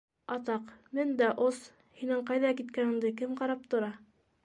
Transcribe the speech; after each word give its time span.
Атаҡ, 0.35 0.71
мен 0.99 1.11
дә 1.19 1.27
ос! 1.49 1.61
һинең 2.01 2.27
ҡайҙа 2.33 2.57
киткәнеңде 2.63 3.15
кем 3.23 3.41
ҡарап 3.45 3.73
тора! 3.77 3.97